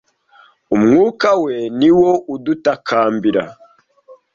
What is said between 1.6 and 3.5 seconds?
ni wo udutakambira